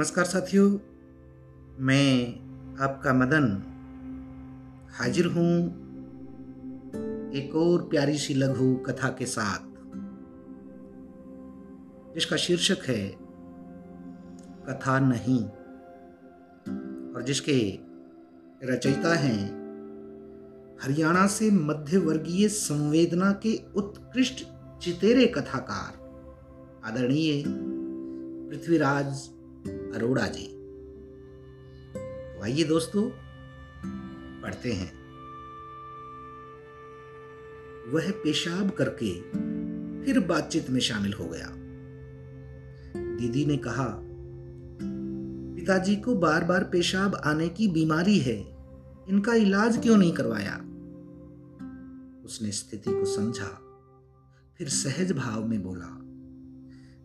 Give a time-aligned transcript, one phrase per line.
[0.00, 0.70] नमस्कार साथियों,
[1.78, 2.34] मैं
[2.80, 3.46] आपका मदन
[4.92, 5.50] हाजिर हूँ
[7.30, 9.66] एक और प्यारी सी लघु कथा के साथ,
[12.14, 13.06] जिसका शीर्षक है
[14.68, 15.42] कथा नहीं,
[17.14, 17.58] और जिसके
[18.64, 19.42] रचयिता हैं
[20.82, 24.44] हरियाणा से मध्य वर्गीय संवेदना के उत्कृष्ट
[24.82, 25.92] चितेरे कथाकार,
[26.84, 27.44] आदरणीय
[28.48, 29.28] पृथ्वीराज
[29.68, 30.46] अरोड़ा जी।
[31.94, 33.10] तो आइए दोस्तों,
[34.42, 34.92] पढ़ते हैं।
[37.92, 39.20] वह पेशाब करके
[40.04, 41.46] फिर बातचीत में शामिल हो गया।
[43.16, 44.00] दीदी ने कहा,
[45.56, 48.38] पिताजी को बार बार पेशाब आने की बीमारी है,
[49.08, 50.54] इनका इलाज क्यों नहीं करवाया?
[52.24, 53.60] उसने स्थिति को समझा,
[54.58, 55.96] फिर सहज भाव में बोला,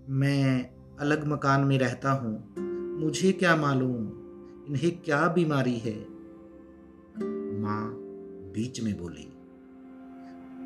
[0.10, 2.55] मैं अलग मकान में रहता हूँ
[2.96, 4.04] मुझे क्या मालूम,
[4.68, 5.96] इन्हें क्या बीमारी है?
[7.62, 7.92] माँ
[8.54, 9.24] बीच में बोली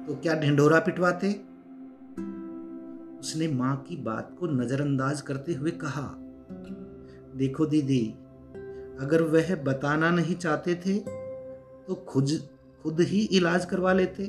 [0.08, 1.32] तो क्या ढिंढोरा पिटवाते?
[3.20, 6.04] उसने माँ की बात को नजरअंदाज करते हुए कहा,
[7.36, 8.06] देखो दीदी,
[9.00, 10.98] अगर वह बताना नहीं चाहते थे
[11.88, 12.40] तो खुद
[12.84, 14.28] खुद ही इलाज करवा लेते।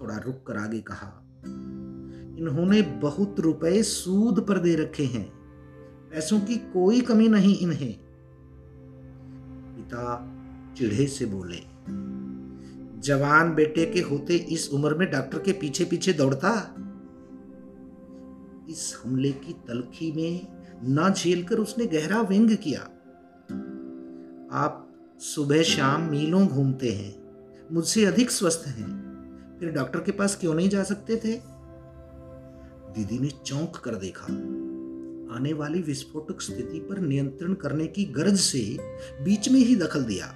[0.00, 1.12] थोड़ा रुक कर आगे कहा,
[2.38, 5.39] इन्होंने बहुत रुपए सूद पर दे रखे हैं।
[6.10, 7.92] पैसों की कोई कमी नहीं इन्हें।
[9.76, 10.04] पिता
[10.76, 11.58] चिढ़े से बोले,
[13.00, 16.50] जवान बेटे के होते इस उम्र में डॉक्टर के पीछे पीछे दौड़ता?
[18.70, 20.46] इस हमले की तलखी में
[20.84, 22.80] न झेलकर उसने गहरा व्यंग किया।
[24.52, 24.86] आप
[25.18, 27.14] सुबह शाम मीलों घूमते हैं,
[27.72, 28.90] मुझसे अधिक स्वस्थ हैं,
[29.60, 31.40] फिर डॉक्टर के पास क्यों नहीं जा सकते थे?
[32.94, 34.26] दीदी ने चौंक कर देखा।
[35.30, 38.76] आने वाली विस्फोटक स्थिति पर नियंत्रण करने की गरज से
[39.24, 40.34] बीच में ही दखल दिया।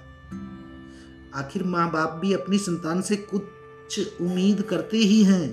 [1.35, 5.47] आखिर माँ बाप भी अपनी संतान से कुछ उम्मीद करते ही हैं।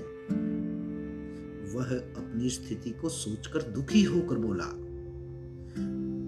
[1.75, 4.65] वह अपनी स्थिति को सोचकर दुखी होकर बोला,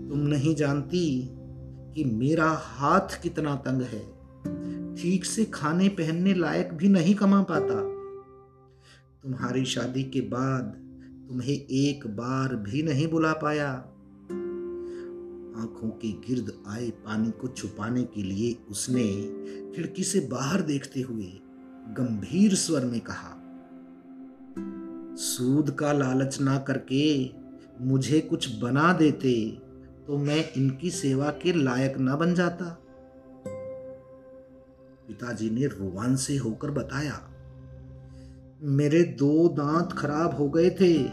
[0.09, 1.29] तुम नहीं जानती
[1.95, 4.03] कि मेरा हाथ कितना तंग है।
[4.95, 7.75] ठीक से खाने पहनने लायक भी नहीं कमा पाता।
[9.23, 10.84] तुम्हारी शादी के बाद
[11.29, 13.69] तुम्हें एक बार भी नहीं बुला पाया।
[15.61, 19.03] आँखों के गिर्द आए पानी को छुपाने के लिए उसने
[19.75, 21.31] खिड़की से बाहर देखते हुए
[21.97, 23.31] गंभीर स्वर में कहा,
[25.15, 27.31] सूद का लालच ना करके
[27.81, 29.35] मुझे कुछ बना देते
[30.07, 32.65] तो मैं इनकी सेवा के लायक ना बन जाता
[35.07, 37.13] पिताजी ने रुवान से होकर बताया
[38.67, 41.05] मेरे दो दांत खराब हो गए थे।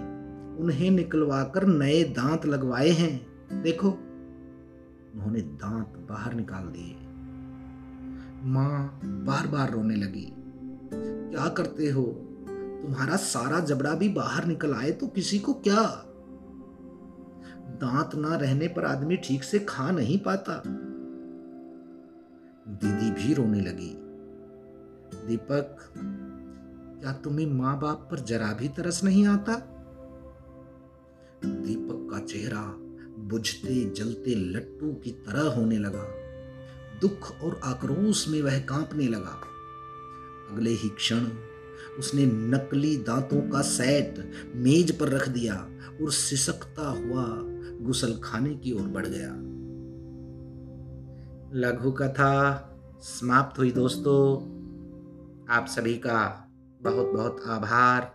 [0.56, 3.26] उन्हें निकलवाकर नए दांत लगवाए हैं।
[3.62, 3.88] देखो।
[5.14, 6.96] उन्होंने दांत बाहर निकाल दिए।
[8.48, 10.34] माँ बार बार रोने लगी।
[11.30, 12.02] क्या करते हो?
[12.82, 15.82] तुम्हारा सारा जबड़ा भी बाहर निकल आए तो किसी को क्या?
[17.80, 20.62] दांत ना रहने पर आदमी ठीक से खा नहीं पाता।
[22.68, 23.96] दीदी भी रोने लगी।
[25.28, 25.76] दीपक
[27.02, 29.54] क्या तुम्हें माँ बाप पर जरा भी तरस नहीं आता?
[31.44, 32.62] दीपक का चेहरा
[33.18, 36.04] बुझते जलते लट्टू की तरह होने लगा।
[37.00, 39.42] दुख और आक्रोश में वह कांपने लगा।
[40.50, 41.26] अगले ही क्षण
[41.98, 45.54] उसने नकली दांतों का सेट मेज पर रख दिया
[46.02, 47.26] और सिसकता हुआ
[47.86, 49.34] गुसल खाने की ओर बढ़ गया।
[51.60, 52.32] लघु कथा
[53.00, 54.52] समाप्त हुई दोस्तों।
[55.54, 56.48] आप सभी का
[56.82, 58.14] बहुत बहुत आभार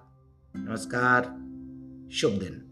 [0.56, 1.24] नमस्कार
[2.14, 2.67] शुभ दिन।